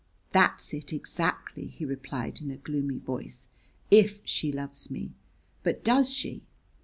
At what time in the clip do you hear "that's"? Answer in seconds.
0.31-0.73